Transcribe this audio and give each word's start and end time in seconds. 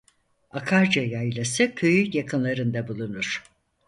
Akarca 0.51 1.01
Yaylası 1.03 1.75
köyün 1.75 2.11
yakınlarında 2.11 2.87
bulunur. 2.87 3.43